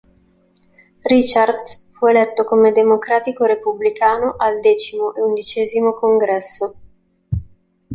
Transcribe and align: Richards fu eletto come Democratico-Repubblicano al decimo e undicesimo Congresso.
Richards 1.03 1.91
fu 1.91 2.07
eletto 2.07 2.43
come 2.43 2.71
Democratico-Repubblicano 2.71 4.33
al 4.35 4.59
decimo 4.59 5.13
e 5.13 5.21
undicesimo 5.21 5.93
Congresso. 5.93 6.75